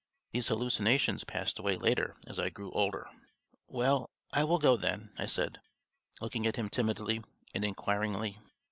(These 0.31 0.47
hallucinations 0.47 1.23
passed 1.25 1.59
away 1.59 1.75
later 1.77 2.17
as 2.25 2.39
I 2.39 2.49
grew 2.49 2.71
older.) 2.71 3.07
"Well, 3.67 4.09
I 4.33 4.43
will 4.43 4.57
go 4.57 4.75
then," 4.75 5.11
I 5.15 5.27
said, 5.27 5.61
looking 6.19 6.47
at 6.47 6.55
him 6.55 6.69
timidly 6.69 7.21
and 7.53 7.63
inquiringly. 7.63 8.39